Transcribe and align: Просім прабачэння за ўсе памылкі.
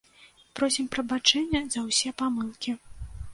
Просім 0.59 0.87
прабачэння 0.95 1.61
за 1.75 1.85
ўсе 1.85 2.15
памылкі. 2.23 2.75